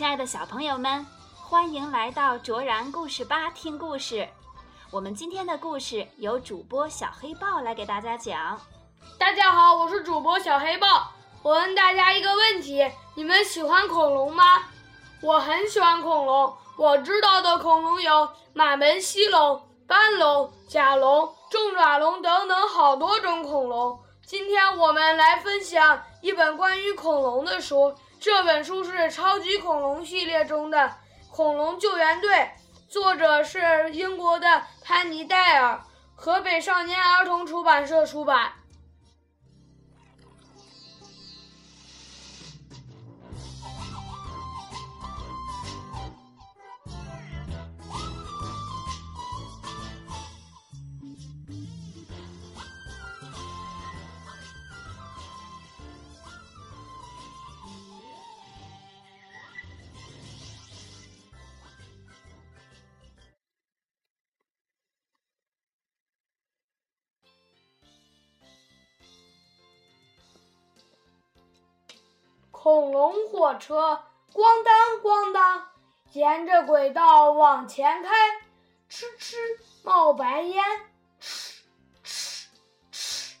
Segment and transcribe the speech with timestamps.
[0.00, 1.06] 亲爱的小朋友们，
[1.42, 4.26] 欢迎来到卓然故事吧听故事。
[4.90, 8.58] 我们今天的故事由主播小黑豹来给大家讲。
[9.18, 11.12] 大家好，我是主播小黑豹。
[11.42, 14.62] 我问大家一个问题：你们喜欢恐龙吗？
[15.20, 16.56] 我很喜欢恐龙。
[16.78, 24.00] 我知道的恐龙有马门溪龙、斑龙、甲龙、重爪龙等等好多种恐龙。
[24.24, 27.94] 今天我们来分享一本关于恐龙的书。
[28.20, 30.76] 这本书是《超级恐龙》系列中的
[31.30, 32.30] 《恐龙救援队》，
[32.86, 35.80] 作者是英国的潘尼戴尔，
[36.14, 38.52] 河北少年儿童出版社出版。
[72.70, 74.00] 恐龙火车
[74.32, 75.66] 咣当咣当，
[76.12, 78.14] 沿着轨道往前开，
[78.88, 79.34] 哧哧
[79.82, 80.64] 冒白烟，
[81.20, 81.64] 哧
[82.04, 82.46] 哧
[82.92, 83.34] 哧。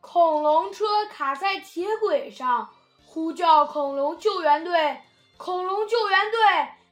[0.00, 2.74] 恐龙车卡在铁轨上，
[3.06, 5.00] 呼叫恐龙救援队！
[5.36, 6.40] 恐龙救援队，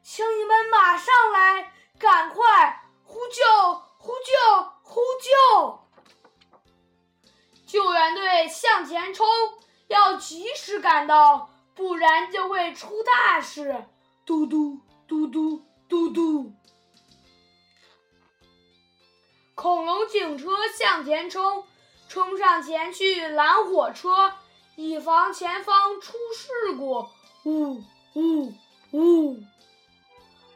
[0.04, 0.24] 请
[8.82, 9.24] 向前冲，
[9.86, 13.84] 要及时赶到，不然就会出大事！
[14.26, 16.52] 嘟嘟嘟嘟嘟嘟。
[19.54, 21.62] 恐龙警车向前冲，
[22.08, 24.32] 冲上前去拦火车，
[24.74, 27.06] 以防前方出事故！
[27.44, 27.80] 呜
[28.14, 28.52] 呜
[28.90, 29.40] 呜！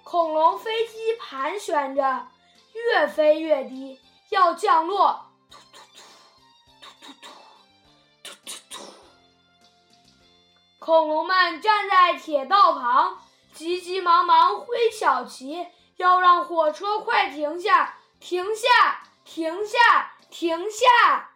[0.02, 2.26] 恐龙飞机盘旋着，
[2.72, 4.00] 越飞越低，
[4.30, 5.25] 要降落！
[10.86, 13.20] 恐龙们站在铁道旁，
[13.52, 15.66] 急急忙忙挥小旗，
[15.96, 17.98] 要让火车快停下！
[18.20, 19.02] 停下！
[19.24, 20.12] 停下！
[20.30, 21.32] 停下！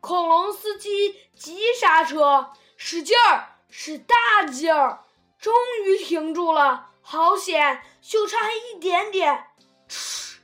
[0.00, 5.04] 恐龙司机急刹车，使劲儿，使大劲儿，
[5.38, 5.54] 终
[5.84, 6.88] 于停住了。
[7.02, 9.46] 好险，就差一点点！
[9.90, 10.38] 哧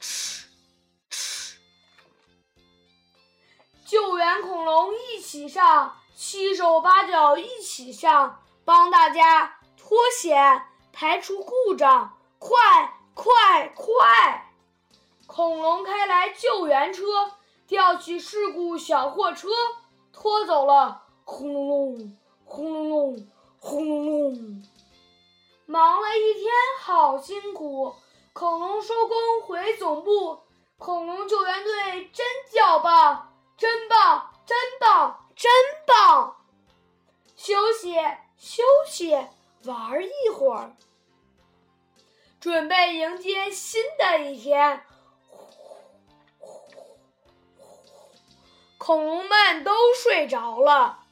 [0.00, 0.46] 哧
[1.08, 1.54] 哧！
[3.86, 6.00] 救援恐龙一起上。
[6.16, 12.58] 七手八脚一起上，帮大家脱险，排除故障，快
[13.14, 14.52] 快快！
[15.26, 17.32] 恐龙开来救援车，
[17.66, 19.48] 吊起事故小货车，
[20.12, 21.02] 拖走了。
[21.24, 23.26] 轰隆隆，轰隆隆，
[23.58, 24.62] 轰隆隆。
[25.66, 27.96] 忙了一天，好辛苦。
[28.32, 30.38] 恐龙收工回总部，
[30.78, 35.23] 恐龙救援队真叫棒，真棒，真棒。
[35.36, 35.50] 真
[35.86, 36.36] 棒！
[37.36, 37.94] 休息
[38.38, 39.14] 休息，
[39.64, 40.76] 玩一会儿，
[42.40, 44.84] 准备迎接新的一天。
[48.78, 51.03] 恐龙们都睡着了，